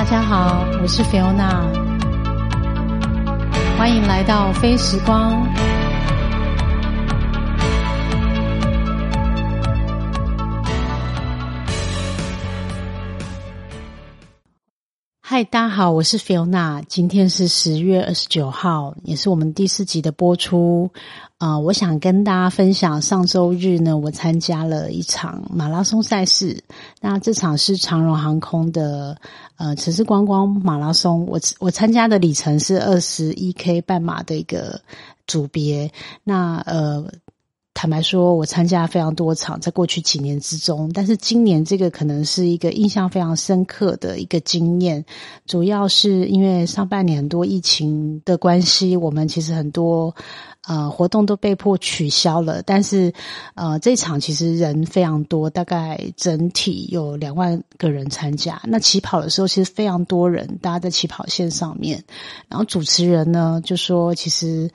[0.00, 1.62] 大家好，我是菲欧娜
[3.76, 5.46] 欢迎来到飞时光。
[15.32, 20.90] 嗨，大家好，我是 Fiona，今天是十月二十九号，也是我们第四集的播出。
[21.38, 26.64] 啊，我想跟大家分享，上周日呢，我参加了一场马拉松赛事。
[27.00, 29.16] 那这场是长荣航空的
[29.56, 31.24] 呃城市观光马拉松。
[31.26, 34.80] 我我参加的里程是二十一 K 半马的一个
[35.28, 35.92] 组别。
[36.24, 37.06] 那呃。
[37.80, 45.02] 坦白说，我参加非常多场，在过去几年之中，但是今年这个可能是一个印象非常深刻的一个经验。
[45.46, 50.14] 主要是因为上半年多疫情的关系，我们其实很多
[50.68, 52.62] 呃活动都被迫取消了。
[52.66, 53.14] 但是
[53.54, 58.60] 呃这场其实人非常多，大概整体有两万个人参加。
[58.64, 62.04] 那起跑的时候其实非常多人，大家在起跑线上面，
[62.46, 64.70] 然后主持人呢就说其实。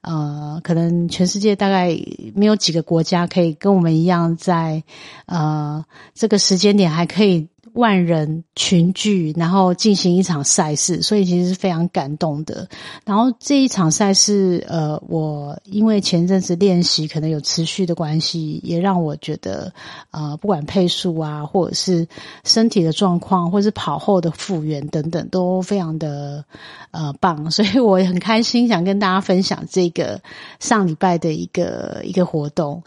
[0.00, 1.98] 呃，可能全世界大概
[2.34, 4.82] 没有几个国家可以跟我们一样，在
[5.26, 7.48] 呃这个时间点还可以。
[7.78, 12.68] 万人群聚，然后进行一场赛事，所以其实是非常感动的。
[13.04, 19.72] 然后这一场赛事，呃，我因为前阵子练习，可能有持续的关系，也让我觉得，
[20.10, 22.08] 呃，不管配速啊，或者是
[22.42, 26.44] 身体的状况，或是跑后的复原等等，都非常的
[26.90, 27.48] 呃棒。
[27.52, 30.20] 所以我也很开心，想跟大家分享这个
[30.58, 32.82] 上礼拜的一个一个活动。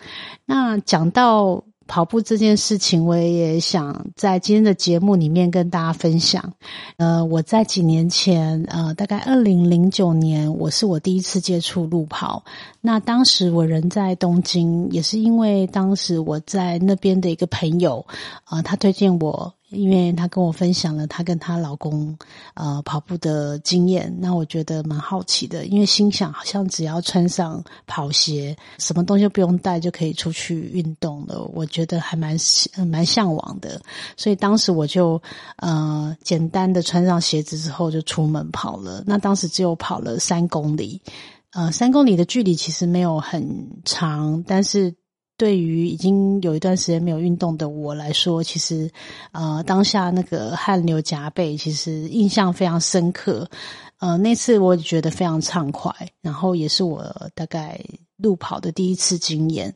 [0.46, 1.64] 那讲到。
[1.92, 6.54] 跑步这件事情，我也想在今天的节目里面跟大家分享。
[6.96, 12.46] 呃，我在几年前，呃，大概二零零九年，我是我第一次接触路跑。
[12.80, 18.06] 那当时我人在东京，也是因为当时我在那边的一个朋友，
[18.46, 19.54] 啊，他推荐我。
[19.72, 22.18] 因为她跟我分享了她跟她老公
[22.54, 25.66] 呃跑步的经验，那我觉得蛮好奇的。
[25.66, 31.42] 因为心想，好像只要穿上跑鞋，什么东西不用带就可以出去运动了。
[31.54, 32.38] 我觉得还蛮
[32.88, 33.82] 蛮向往的，
[34.16, 35.22] 所以当时我就
[35.58, 39.04] 呃简单的穿上鞋子之后就出门跑了。
[39.08, 41.02] 那当时只有跑了三公里，
[41.54, 44.94] 呃，三公里的距离其实没有很长，但是。
[45.42, 48.88] 对于已经有一段时间没有运动的我来说，其实，
[49.32, 53.50] 呃，当下那个汗流浃背，其实印象非常深刻。
[53.98, 55.92] 呃，那次我觉得非常畅快，
[56.22, 57.84] 然后也是我大概
[58.18, 59.74] 路跑的第一次经验。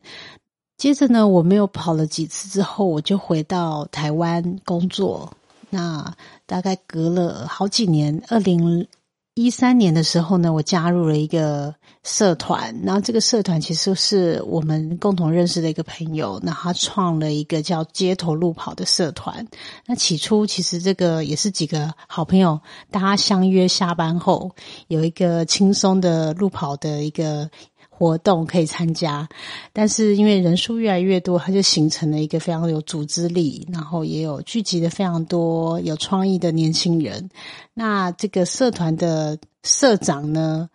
[0.77, 5.33] 接着呢，我没有跑了几次之后，我就回到台湾工作。
[5.71, 6.15] 那
[6.45, 8.87] 大概隔了好几年，二零。
[9.35, 19.45] 一三年的时候呢，我加入了一个社团，然后这个社团其实是我们共同认识的一个朋友，那他创了一个叫街头路跑的社团。
[19.85, 24.55] 那起初其实这个也是几个好朋友，大家相约下班后
[24.87, 27.49] 有一个轻松的路跑的一个。
[27.97, 29.29] 活动可以参加，
[29.71, 37.29] 但是因为人数越来越多，它就形成了一个非常有组织力，然后也有聚集的非常多有创意的年轻人。
[37.73, 40.69] 那这个社团的社长呢，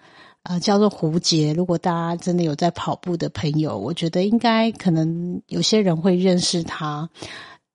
[0.44, 1.52] 呃，叫做胡杰。
[1.52, 7.10] 如果大家真的有在跑步的朋友，我觉得应该可能有些人会认识他。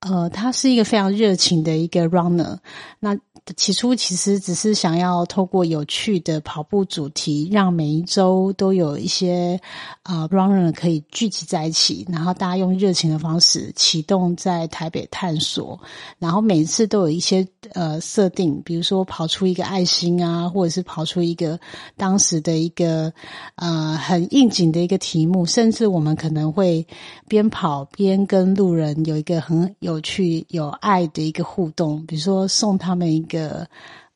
[0.00, 2.58] 呃，他是一个非常热情的一个 runner。
[3.00, 3.16] 那
[3.54, 9.60] 起初其实只是想要透过有趣的跑步主题，让每一周都有一些
[10.02, 15.80] 啊 runner 可以聚集在一起，然后大家用热情的方式启动在台北探索。
[16.18, 21.58] 然后每次都有一些呃设定，比如说跑出一个爱心啊，或者是跑出一个
[21.96, 23.12] 当时的一个
[23.54, 26.84] 呃很应景的一个题目，甚至我们可能会
[27.28, 33.36] 边跑边跟路人有一个很有趣、有爱的一个互动，比如说送他们一个。
[33.36, 33.68] 个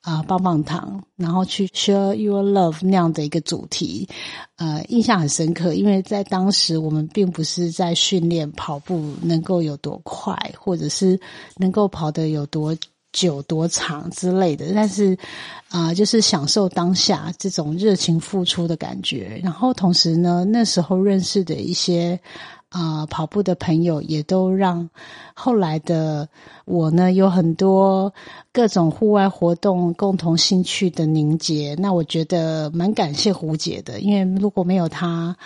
[0.02, 4.08] 啊棒棒糖，然后去 share your love 那样的一个主题，
[4.56, 11.20] 呃，印象很深刻，因为在当时我们并不是在训练跑步能够有多快，或者是
[11.56, 12.74] 能够跑得有多
[13.12, 15.14] 久多长之类的，但是
[15.68, 19.38] 啊，就是享受当下这种热情付出的感觉。
[19.44, 22.18] 然后同时呢，那时候认识的一些。
[22.70, 24.88] 啊，跑步的朋友也都让
[25.34, 26.28] 后来的
[26.64, 28.14] 我呢有很多
[28.52, 31.76] 各种户外活动共同兴趣的凝结。
[31.78, 35.36] 那我觉得蛮感谢胡姐的，因为如果没有她。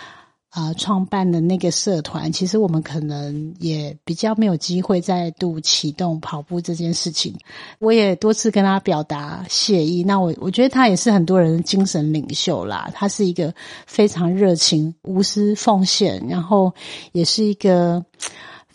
[0.55, 7.35] 啊，创办的那个社团，其实我们可能也比较没有机会再度启动跑步这件事情。
[7.79, 10.01] 我也多次跟他表达谢意。
[10.01, 12.89] 那我我觉得他也是很多人的精神领袖啦。
[12.93, 13.53] 他是一个
[13.85, 16.73] 非常热情、无私奉献，然后
[17.11, 18.05] 也是一个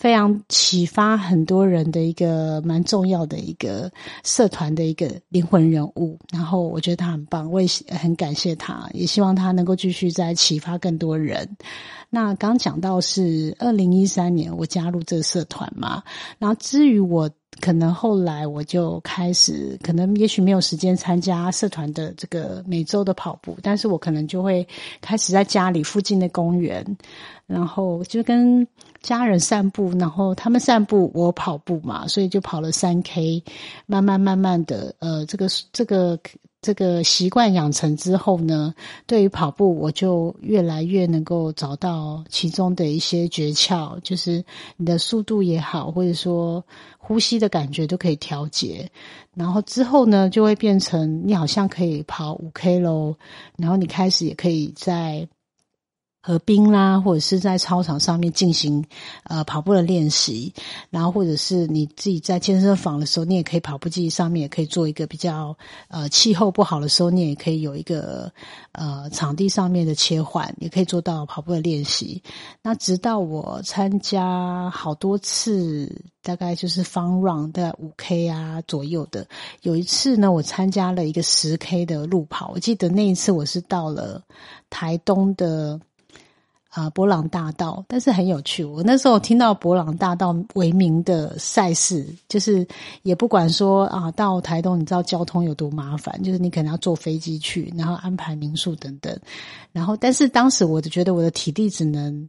[0.00, 3.92] 非常启发很多人的一个蛮重要的一个
[4.24, 6.18] 社团的一个灵魂人物。
[6.32, 11.46] 然后我觉得他很棒，我也很感谢他，也希望他能够继续再启发更多人。
[12.10, 16.02] 那刚讲到是二零一三年我加入这个社团嘛，
[16.38, 17.30] 然后至于我。
[17.60, 24.66] 可能后来我就开始，可能也许没有时间参加社团的这个每周的跑步，但是我可能就会
[25.02, 26.96] 开始在家里附近的公园，
[27.46, 28.66] 然后就跟
[29.02, 33.44] 家人散步，然后他们散步，我跑步嘛，所以就跑了三 K，
[33.84, 36.18] 慢慢慢慢的，呃，这个这个。
[36.62, 38.74] 这个习惯养成之后呢，
[39.06, 44.44] 对于跑步我就越来越能够找到其中的一些诀窍，就是
[44.76, 46.64] 你的速度也好，或者说
[46.98, 48.90] 呼吸的感觉都可以调节。
[49.34, 53.16] 然后之后呢，就会变成你好像可以跑五 K 喽，
[53.56, 55.28] 然后你开始也可以在。
[56.22, 58.84] 和冰啦，或者是在操场上面进行
[59.24, 60.52] 呃跑步的练习，
[60.90, 65.56] 然后或者是你自己在健身房的时候，你也可以跑步机上面也可以做一个比较
[65.88, 68.30] 呃气候不好的时候，你也可以有一个
[68.72, 72.22] 呃场地上面的切换，也可以做到跑步的练习。
[72.62, 79.26] 那直到我参加好多次，大概就是方 run 大概五 K 啊左右的，
[79.62, 84.22] 有一次呢，我参加了一个十 K 的路跑，我记得那一次我是到了
[84.68, 85.80] 台东的。
[86.70, 88.64] 啊，博朗大道，但是很有趣。
[88.64, 92.66] 我那时候听到博朗大道为名的赛事，就是
[93.02, 99.18] 也不管说啊，到台东，你知道交通有多麻烦，就是你可能要坐飞机去，然后安排民宿等等。
[99.72, 102.28] 然后，但是当时我就觉得我的体力只能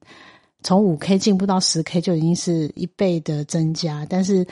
[0.63, 4.45] 从五 K 进步到十 K，就已经是一倍的增加，但是。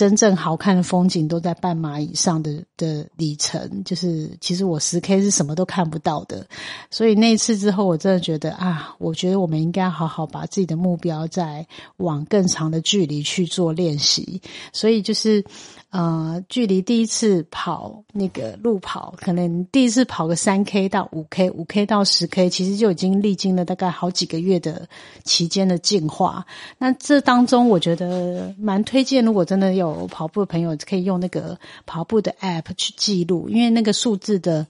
[0.00, 6.46] 真正好看的风景都在半马以上的的里程，就是其实我十 K 是什么都看不到的，
[6.90, 11.66] 所以那次之后，我真的觉得啊，我觉得我们应该好好把自己的目标再
[11.98, 14.40] 往更长的距离去做练习，
[14.72, 15.44] 所以就是。
[15.90, 24.88] 呃，距离第一次跑那个路跑，可能第一次跑个三 K 到五 K，五 K 到十 K，其实就已经历经了大概好几个月的
[25.24, 26.46] 期间的进化。
[26.78, 34.66] 那这当中，我觉得蛮推荐，如果真的有跑步的朋友，可以用那个跑步的 App 去记录，因为那个数字的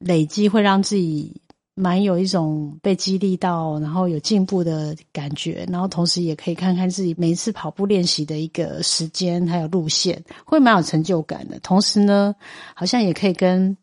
[0.00, 1.40] 累积会让自己。
[1.80, 11.58] 蛮有一种被激励到，然后有进步的感觉，然后同时也可以看看自己每一次跑步练习的一个时间还有路线，会蛮有成就感的。
[11.60, 12.34] 同时呢，
[12.74, 13.76] 好像也可以跟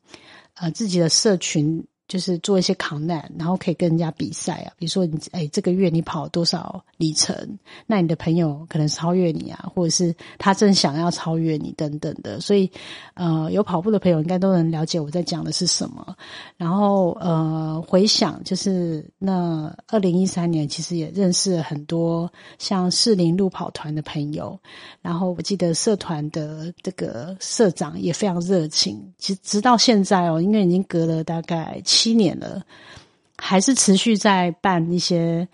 [0.53, 1.83] 呃自己的社群。
[2.07, 4.71] 就是做一些抗难，然后可以跟人家比赛啊。
[4.77, 7.35] 比如说你哎，这个月你跑多少里程？
[7.85, 12.39] 那你的朋友可能超越你啊，或者是他正想要超越你等等的。
[12.39, 12.71] 所以，
[13.15, 16.15] 呃，有跑步的朋友应该都能了解我在讲的是什么。
[16.55, 24.57] 然后，呃，回想就是那二零一三年，其实也认识了很多像士林路跑团的朋友。
[25.01, 29.13] 然后我记得社团的这个社长也非常热情。
[29.17, 31.81] 其实直到现在哦，因为已经隔了大概。
[31.97, 32.61] 七年了，
[33.37, 35.47] 还是持续在办一些。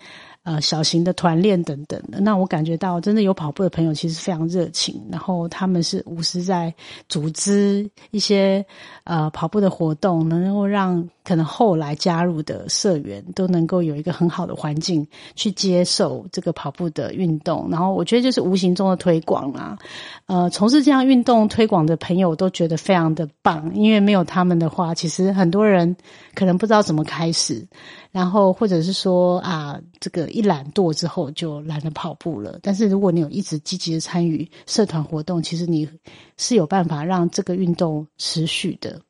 [0.46, 6.74] 呃，小型的团练等等的，那我感觉到真的有跑步的朋友其实非常热情，然后他们是无私在
[7.08, 8.62] 组织一些
[9.04, 19.78] 呃跑步的活动，能够让可能后来加入的社员都能够有一个很好的环境去接受这个跑步的运动，然后我觉得就是无形中的推广啊，
[20.26, 25.96] 呃，从事这样运动推广的朋友都觉得非常的棒，因为没有他们的话，其实很多人
[26.34, 27.66] 可能不知道怎么开始。
[28.12, 32.60] 然后，或者是说啊，这个一懒惰之后就懒得跑步了。
[32.62, 35.88] 但是，如果你有一直积极的参与社团活动，其实你
[36.36, 39.00] 是有办法让这个运动持续的。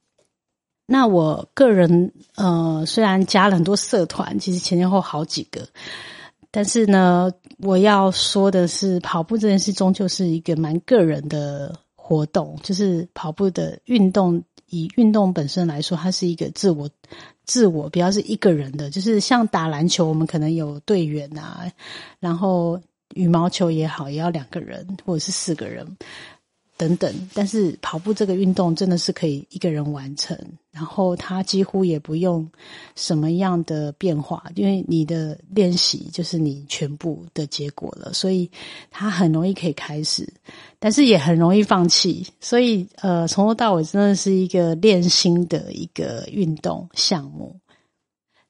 [0.87, 5.67] 那我个人呃，虽然加了很多社团，其实前前后好几个，
[6.51, 14.43] 但是呢，我要说的是，跑步这件事终究是一个蛮个人的活动，就是跑步的运动。
[14.71, 16.91] 以运动本身来说，它是一个自我、
[17.45, 21.65] 自我比较是一个人的，就是像打篮球，我们可能有队员啊，
[22.19, 22.81] 然后
[23.15, 25.87] 羽毛球也好，也要两个人或者是四个人。
[26.77, 30.37] 等等，但是跑步这个运动真的是可以一个人完成，
[30.73, 32.51] 然后它几乎也不用
[32.97, 38.51] 什么样的变化，因为你的练习就是你全部的结果了，所以
[38.91, 40.29] 它很容易可以开始，
[40.81, 47.57] 但是也很容易放弃，所以呃，从头到尾真的是一个练心的一个运动项目。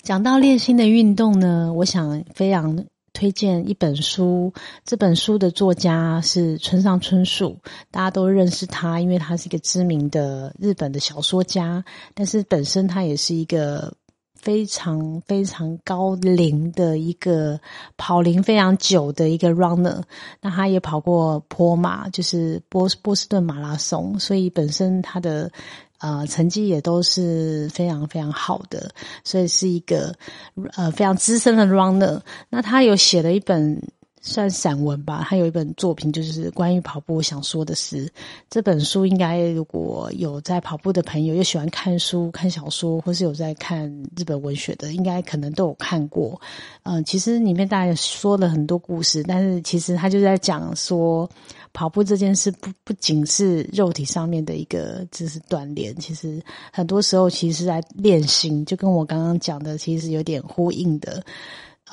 [0.02, 2.86] 讲到练心的运动呢，我想非常。
[3.14, 4.52] 推荐一本书，
[4.84, 7.56] 这本书的作家是村上春树，
[7.90, 11.82] 大家都认识他，因为他是一个知名的日本的小说家。
[12.12, 13.94] 但是本身他也是一个
[14.34, 17.60] 非常非常高龄的一个
[17.96, 20.02] 跑龄非常久的一个 runner。
[20.42, 25.50] 那他也跑过坡马，就是波波士顿马拉松，所以本身他的
[25.98, 28.90] 呃成绩也都是非常非常好的，
[29.24, 30.14] 所以是一个
[30.74, 32.20] 呃非常资深的 runner。
[32.50, 33.80] 那他有写了一本。
[34.26, 37.16] 算散文吧，他有一本作品，就是关于跑步。
[37.16, 38.10] 我想说的是，
[38.48, 46.40] 这本书应该如果有在跑步的朋友，又喜欢看书、看小说，或是有在看日本文学的，应该可能都有看过。
[46.84, 51.28] 嗯，其实里面大家说了很多故事，但是其实他就在讲说，
[51.74, 61.22] 跑步这件事不不仅是肉体上面的一个就是锻炼，其实很多时候其实在练心，就跟我刚刚讲的其实有点呼应的。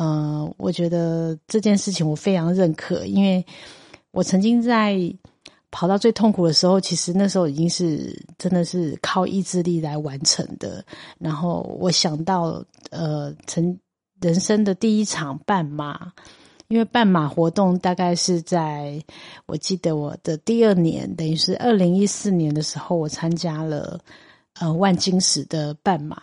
[0.02, 3.46] 嗯，我觉得这件事情我非常认可，因为
[4.10, 4.98] 我曾经在
[5.70, 10.84] 跑到最痛苦的时候，其实那时候已经是真的是靠意志力来完成的。
[11.20, 13.78] 然后我想到，呃，成
[14.22, 16.12] 人生的第一场半马，
[16.68, 19.00] 因为半马活动大概是在
[19.46, 24.00] 我记得我的第二年，等于是二零一四年的时候，我参加了
[24.60, 26.20] 呃万金石的半马。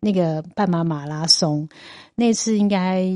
[0.00, 1.68] 那个半马马拉松，
[2.14, 3.06] 那次应该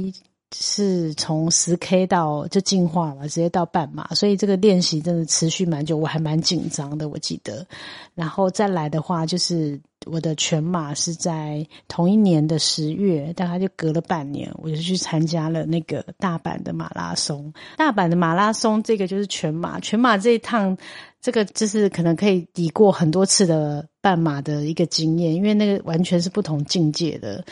[0.57, 7.67] 是从十 K 到就进化了，直接到半马，所以这个练习真的持续蛮久，我还蛮紧张的，我记得。
[8.15, 17.53] 然后再来的话，就是我的全马是在同一年的十月，大概就隔了半年，我就去参加了那个大阪的马拉松。
[17.77, 20.79] 大阪的马拉松这个就是全马，全马这一趟。
[21.25, 27.43] 这个就是可能可以抵过很多次的半马的一个经验，因为那个完全是不同境界的。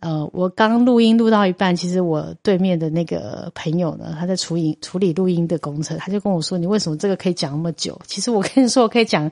[0.00, 9.30] 呃，我刚录音录到一半，其实我对面的那个朋友呢，他在处理处理录音的工程，他就跟我说：“你为什么这个可以讲那么久？”其实我跟你说，我可以讲，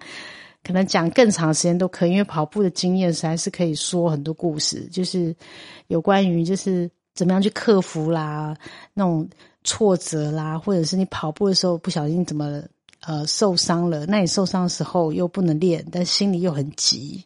[0.65, 5.37] 可能讲更长时间都可以，因为跑步的经验实在是可以说很多故事，就是
[5.89, 8.57] 有关于就是怎么样去克服啦，
[8.95, 9.29] 那种
[9.63, 12.63] 挫折啦，或者是你跑步的时候不小心怎么。
[13.01, 17.25] 呃，受伤了，那你受伤的时候又不能练，但心里又很急，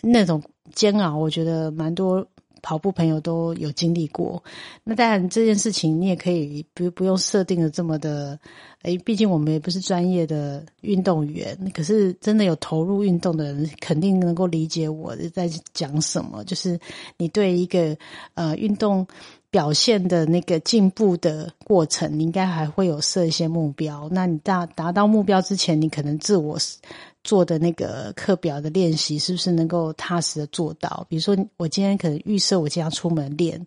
[0.00, 0.42] 那种
[0.74, 2.26] 煎熬，我觉得蛮多
[2.62, 4.42] 跑步朋友都有经历过。
[4.84, 8.38] 那当然，这件事情你也可以不不用设定的这么的，
[8.80, 16.42] 哎，毕竟我们也不是专业的运动员，可是真的有投入运动的人，肯定能够理解我在讲什么。
[16.44, 16.80] 就是
[17.18, 17.94] 你对一个
[18.34, 19.06] 呃运动。
[19.52, 24.08] 表现的那个进步的过程，你应该还会有设一些目标。
[24.10, 26.56] 那你达达到目标之前，你可能自我
[27.22, 31.06] 做的那个课表的练习，是不是能够踏实的做到？
[31.08, 33.64] 比如说，我今天可能预设我今天要出门练。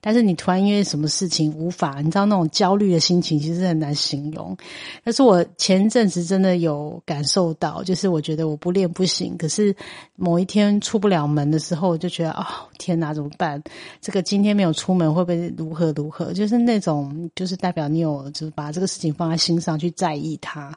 [0.00, 4.56] 但是你突然因为什么事情无法，你知道那种焦虑的心情其实很难形容。
[5.04, 9.74] 但是我前一阵子真的有感受到，就是我觉得我不练不行，可是
[10.16, 12.44] 某一天出不了门的时候，我就觉得哦
[12.78, 13.62] 天哪，怎么办？
[14.00, 16.32] 这个今天没有出门会不会如何如何？
[16.32, 20.76] 就是那种，就是代表你有就是把这个事情放在心上去在意它。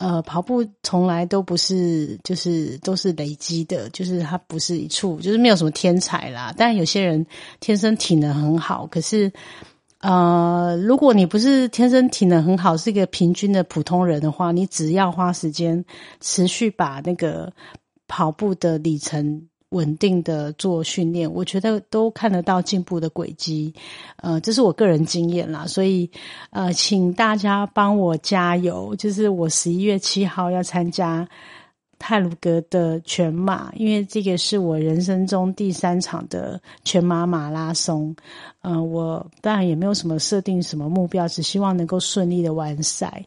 [0.00, 6.54] 呃，跑步从来都不是，就是都是累积的，就是它不是一处，就是没有什么天才啦。
[6.56, 7.26] 但有些人
[7.60, 9.30] 天生体能很好，可是，
[10.00, 15.84] 呃，如果你不是天生体能很好，是一个平均的普通人的话，你只要花时间
[16.22, 17.52] 持续把那个
[18.08, 19.49] 跑步的里程。
[19.70, 23.72] 稳定的做训练，我觉得都看得到进步的轨迹，
[24.16, 26.10] 呃，这是我个人经验啦，所以
[26.50, 28.94] 呃，请大家帮我加油。
[28.96, 31.28] 就是我十一月七号要参加
[32.00, 38.14] 泰鲁格的全马，因为这个是我人生中第三场的全马马拉松。
[38.62, 43.24] 嗯，我当然也没有什么设定什么目标，只希望能够顺利的完赛。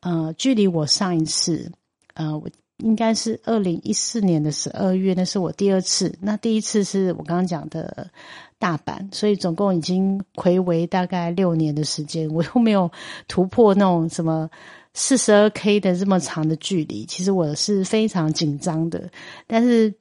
[0.00, 1.72] 呃，距离我上一次，
[2.12, 2.46] 呃，我。
[2.78, 6.14] 应该是二零一四年的十二月，那是我第二次。
[6.20, 8.10] 那第一次是我刚刚讲的
[8.58, 12.90] 大阪，所以总共已经回违大概六年的时间，我又没有
[13.28, 14.50] 突破那种什么
[14.92, 17.06] 四十二 K 的这么长的距离。
[17.06, 19.10] 其实我是非常紧张的，
[19.46, 19.94] 但是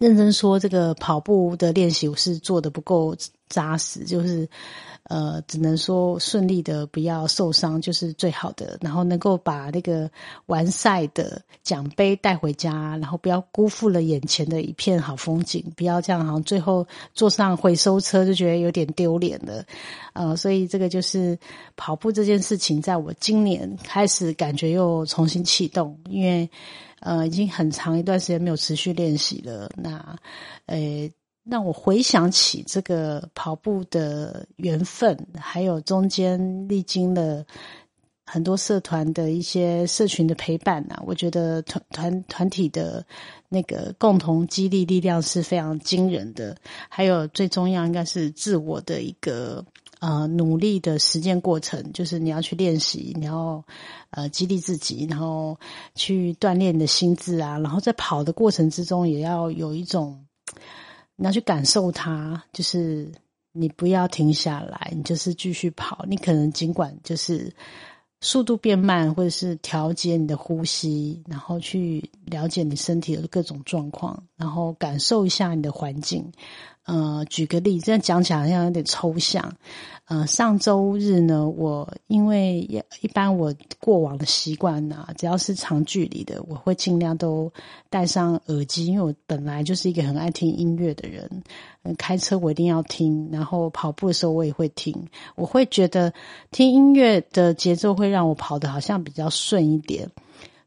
[0.00, 3.16] 认真说，这个跑步的练习我是做的不够
[3.48, 4.48] 扎实，就是。
[5.08, 10.10] 呃，只能说顺利的不要受伤就是最好的，然后能够把那个
[10.46, 19.64] 完赛的奖杯带回家，然后不要辜负了眼前的一片好风景，不要这样，好像最后坐上回收车就觉得有点丢脸了。
[20.12, 21.38] 呃，所以这个就是
[21.76, 26.50] 跑步这件事情，在我今年开始感觉又重新启动，因为
[26.98, 29.70] 呃已经很长一段时间没有持续练习了。
[29.76, 30.18] 那
[30.66, 31.08] 呃。
[31.48, 37.46] 让我回想起这个跑步的缘分，还有中间历经了
[38.24, 43.06] 很多社团的一些社群的陪伴呐，我觉得团团团体的
[43.48, 46.56] 那个共同激励力量是非常惊人的。
[46.88, 49.64] 还有最重要应该是自我的一个
[50.00, 53.62] 呃努力的实践过程，就是你要去练习，你要
[54.10, 55.56] 呃激励自己，然后
[55.94, 60.25] 去锻炼你的心智啊，然后在跑的过程之中也要有一种
[61.16, 63.10] 你要去感受它，就是
[63.52, 67.52] 你不要停下来，你就是继续跑，你可能尽管就是。
[68.22, 76.32] 速度变慢，或者是调节你的呼吸，然后去了解你身体的各种状况，然后感受一下你的环境。
[76.86, 79.52] 呃，举个例，这样讲起来好像有点抽象。
[80.06, 82.60] 呃，上周日呢，我因为
[83.00, 87.52] 一般我过往的习惯啊，只要是长距离的，我会尽量都
[87.90, 91.28] 戴上耳机，因为我本来就是一个很爱听音乐的人。
[91.98, 94.94] 开车我一定要听，然后跑步的时候我也会听。
[95.34, 96.12] 我会觉得
[96.52, 100.08] 听音乐的节奏会让我跑的好像比较顺一点。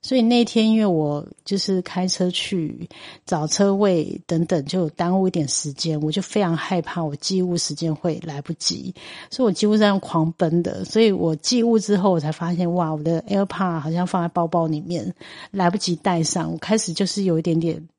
[0.01, 2.88] 所以那天，因为我就是开车去
[3.25, 8.96] 找车位等等，就耽误一点时间，我就非常害怕我寄物时间会来不及，
[9.29, 10.86] 所以我几乎是用狂奔的。
[10.86, 15.13] 所以我寄物之后，我才发现哇，我的 AirPod 好像放在包包里面，
[15.51, 16.51] 来不及带上。
[16.53, 17.89] 我开始就是有一点点，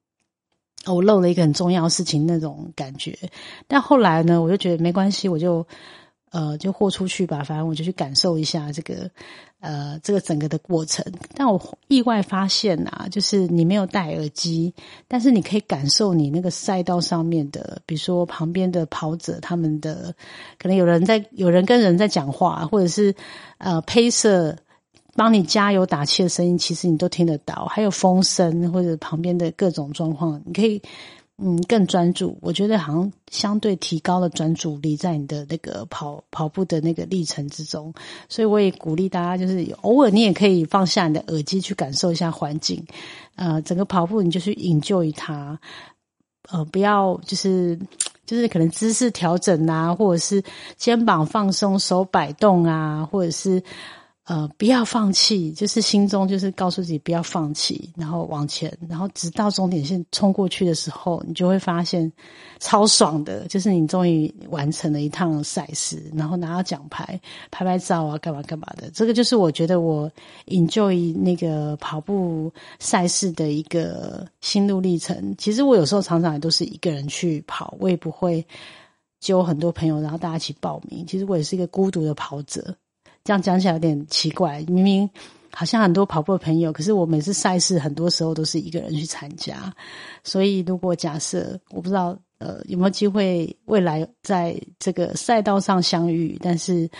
[0.87, 3.19] 我漏了一个很重要的事情那种感觉。
[3.69, 5.67] 但后来呢，我就觉得没关系，我就。
[6.31, 9.11] 呃，就豁出去吧，反正我就去感受一下这个，
[9.59, 11.05] 呃，这个整个的过程。
[11.35, 14.73] 但我意外发现啊，就是你没有戴耳机，
[15.09, 20.15] 但是你可以感受你那个赛道上面的，比如说旁边的跑者他们的，
[20.57, 23.13] 可能有人在，有人跟人在讲话，或者是
[23.59, 24.57] 呃，配色
[25.17, 27.67] 帮你加油打气的声音，其实你都听得到。
[27.67, 30.81] 还有风声或者旁边的各种状况，你可以。
[31.43, 37.95] 嗯，更专注，我觉得好像相对提高了专注力在你的那个跑跑步的那个历程之中，
[38.29, 42.85] 所以我也鼓励大家，就是偶尔你也可以放下你的耳机去感受一下环境，
[43.37, 45.59] 呃，整个跑步你就去引咎于它，
[46.51, 47.79] 呃，不要就是
[48.27, 50.45] 就是可能姿势调整啊，或者是
[50.77, 53.63] 肩膀放松、手摆动啊，或者是。
[54.31, 62.09] 呃，不要放弃，就是心中就是告诉自己不要放弃，然后往前，然后直到终点线冲过去的时候，你就会发现
[62.61, 68.89] 超爽的，就是你终于完成了一趟赛事，然后拿到奖牌，拍拍照啊，干嘛干嘛的。
[68.95, 70.09] 这个就是我觉得我
[70.47, 75.35] enjoy 那个跑步赛事的一个心路历程。
[75.39, 78.47] 其实我有时候常常也都是一个人去跑，我也不会
[79.19, 81.05] 揪很多朋友，然后大家一起报名。
[81.05, 82.73] 其实我也是一个孤独的跑者。
[83.31, 85.09] 这样讲起来有点奇怪，明明
[85.53, 89.73] 好像很多跑步的朋友，可是我每次赛事很多时候都是一个人去参加。
[90.25, 96.91] 所以如果假设我不知道呃有没有机会未来在这个赛道上相遇，但是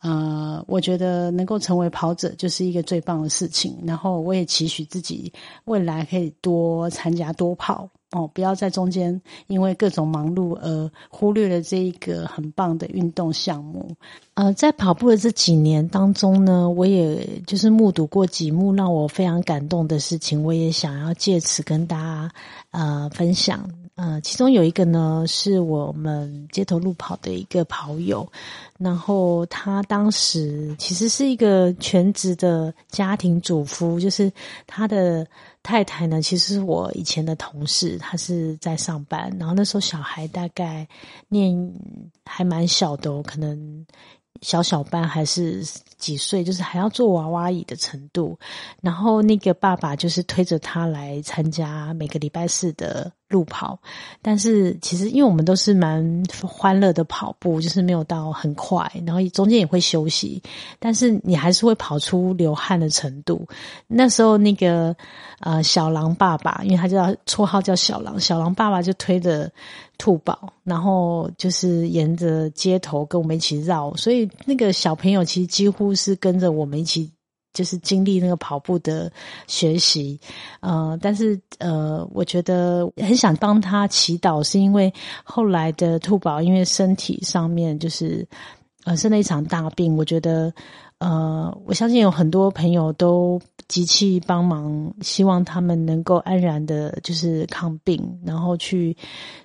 [0.00, 3.76] 呃我觉得能够成为跑者就是一个最棒的事情。
[3.84, 5.32] 然后我也期许自己
[5.64, 7.88] 未来可以多参加多跑。
[8.12, 13.88] 哦，不要在中间因为各种忙碌而忽略了这一个很棒的运动项目。
[14.34, 22.32] 呃，在跑步的这几年当中呢，我也就是目睹过几幕让我非常感动的事情，我也想要借此跟大家
[22.72, 23.64] 呃分享。
[24.00, 28.26] 呃，其中有一个呢，是我们街头路跑的一个跑友，
[28.78, 34.32] 然后他当时其实是一个全职的家庭主妇，就是
[34.66, 35.26] 他的
[35.62, 40.88] 太太呢，其实是我以前的同事，他是在上班，然后那时候小孩大概
[41.28, 41.70] 念
[42.24, 43.86] 还蛮小的，可能。
[44.42, 45.62] 小小班还是
[45.98, 48.38] 几岁，就是还要坐娃娃椅的程度。
[48.80, 53.78] 然后那个爸爸就是推着他来参加每个礼拜四的路跑。
[54.20, 60.42] 但是其实因为我们都是蛮欢乐的跑步，就是没有到很快，然后中间也会休息。
[60.78, 63.48] 但是你还是会跑出流汗的程度。
[63.86, 64.94] 那时候那个
[65.38, 69.50] 呃小狼爸爸，因为他叫绰号叫小狼，小狼爸爸就推着。
[70.02, 77.12] 兔宝，然后就是沿着街头跟我们一起绕，所以那个小朋友其实几乎是跟着我们一起，
[77.52, 79.10] 就是经历那个跑步的
[79.46, 80.18] 学习。
[80.60, 84.92] 呃，但是呃，我觉得很想帮他祈祷，是因为
[85.24, 88.26] 后来的兔宝因为身体上面就是
[88.84, 90.52] 呃生了一场大病，我觉得。
[91.00, 98.94] 呃，我相信有很多朋友都集气帮忙，希望他们能够安然的，就是抗病，然后去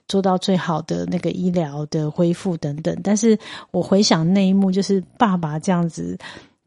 [0.05, 2.93] 做到最好的那个医疗的恢复等等。
[3.01, 3.39] 但是
[3.71, 6.17] 我回想那一幕，就是爸爸这样子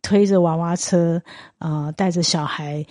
[0.02, 1.22] 推着娃娃车，
[1.58, 2.84] 啊，带着小孩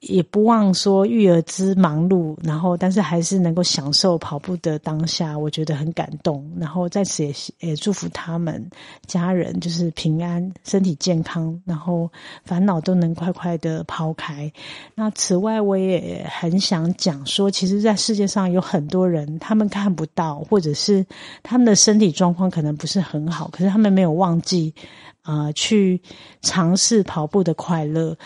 [0.00, 6.48] 也不忘说育儿之忙碌，然后但是还是能够享受跑步的当下，我觉得很感动。
[6.58, 8.64] 然后在此也也祝福他们
[9.06, 12.10] 家人就是平安、身体健康，然后
[12.44, 14.52] 烦恼都能快快的抛开。
[14.94, 21.04] 那此外，我也很想讲说，其实，在世界上有很多人，他们看不到，或者是
[21.42, 24.74] 他们的身体状况可能不是很好，可是他们没有忘记
[25.22, 26.00] 啊，去
[26.42, 28.16] 尝试跑步的快乐。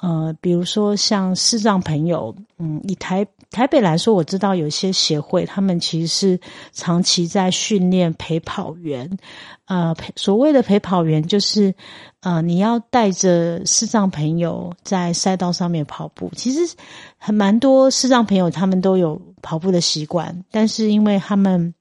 [0.00, 6.40] 呃，比如说像视障朋友，嗯，以台台北来说，我知道有些协会，他们其实是
[6.72, 9.18] 长期在训练陪跑员。
[9.66, 11.74] 呃，所谓的陪跑员，就是
[12.20, 16.30] 呃，你要带着视障朋友在赛道上面跑步。
[16.34, 16.74] 其实
[17.18, 21.74] 很蛮多视障朋友，他们都有跑步的习惯，但是因为他们。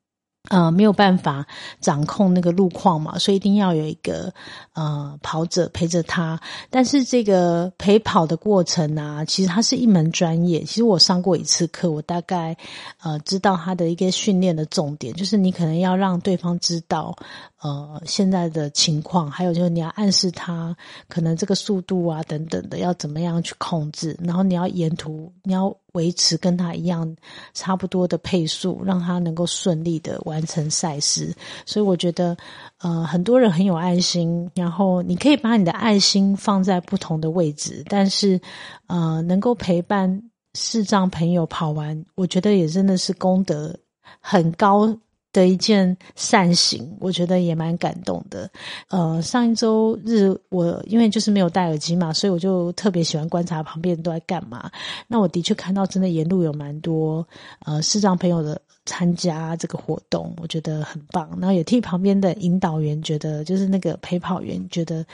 [0.48, 1.46] 呃，没有办法
[1.82, 4.34] 掌控那个路况嘛，所以一定要有一个
[4.74, 6.40] 呃跑者陪着他。
[6.70, 10.62] 但是这个陪跑的过程啊，其实它是一门专业。
[10.62, 12.56] 其实我上过一次课，我大概
[13.04, 17.16] 呃知道他的一个训练的重点，就是你可能要让对方知道
[17.62, 20.76] 呃现在的情况，还有就是你要暗示他
[21.10, 25.76] 可能这个速度啊等等的要怎么样去控制，然后你要沿途你要。
[25.94, 27.16] 维持跟他一样
[27.54, 31.34] 差不多的配速，让他能够顺利的完成赛事。
[31.66, 32.36] 所以我觉得，
[32.80, 38.40] 呃，很多人很有爱心，然后你可以把你的爱心放在不同的位置，但是，
[38.88, 40.22] 呃，能够陪伴
[40.54, 43.78] 视障朋友跑完，我觉得也真的是功德
[44.20, 44.98] 很高。
[45.32, 48.50] 的一件善行，我觉得也蛮感动的。
[48.90, 54.70] 呃，上一周日我因为就是没有戴耳机嘛，所以我就特别喜欢观察旁边人都在干嘛。
[55.08, 57.28] 那我的确看到真的沿路有蛮多
[57.66, 61.30] 呃视障朋友的参加这个活动，我觉得很棒。
[61.40, 65.06] 然后也替旁边的引导员觉得，就是那个陪跑员觉得，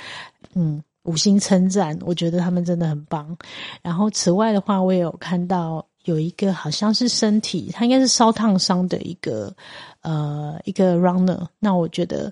[0.54, 3.38] 嗯，五星称赞，我觉得他们真的很棒。
[3.82, 5.86] 然后此外的话，我也有看到。
[6.06, 9.54] 有一个好像是身体，他应该是烧烫伤的一个
[10.02, 11.46] 呃一个 runner。
[11.60, 12.32] 那我觉得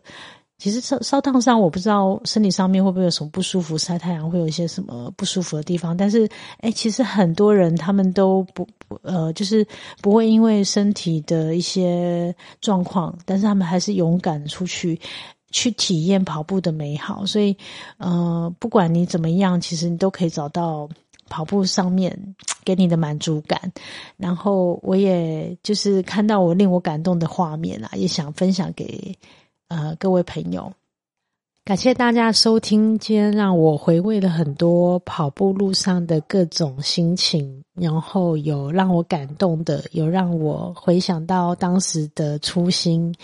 [0.57, 5.97] 其实烧烧烫伤，我不知道身体上面会不会有什么不舒服，晒太阳会有一些什么不舒服的地方。
[5.97, 8.65] 但是哎，其实很多人他们都不
[9.01, 9.65] 呃，就是
[10.01, 15.01] 不会因为身体的一些状况，但是他们还是勇敢出去
[15.51, 17.25] 去体验跑步的美好。
[17.25, 17.57] 所以
[17.97, 20.87] 呃，不管你怎么样，其实你都可以找到。
[21.29, 23.71] 跑步上面给你的满足感，
[24.17, 29.17] 然后我也就是看到我令我感动的画面啊，也想分享给
[29.67, 30.71] 呃各位朋友。
[31.65, 43.15] 感谢大家收听，今天让我回味了很多跑步路上的各种心情，然后有让我感动的，有让我回想到当时的初心，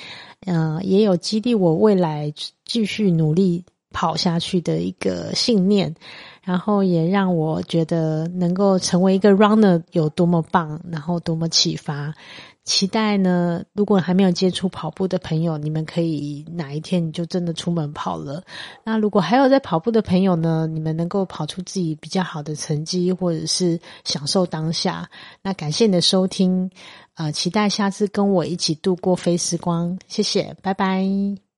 [0.45, 2.33] 嗯，也有激励我未来
[2.63, 5.93] 继续努力跑下去的一个信念。
[6.49, 12.11] 然后也让我觉得能够成为一个 runner 有多么棒，然后多么启发。
[12.63, 18.43] 期待呢，如果还没有接触跑步的朋友，你们可以哪一天你就真的出门跑了。
[18.83, 25.07] 那如果还有在跑步的朋友呢，你们能够跑出自己比较好的成绩，或者是享受当下。
[25.43, 26.71] 那感谢你的收听，
[27.13, 29.99] 呃，期待下次跟我一起度过飞时光。
[30.07, 31.48] 谢谢，拜拜。